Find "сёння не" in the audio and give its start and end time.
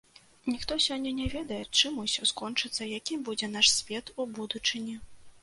0.85-1.27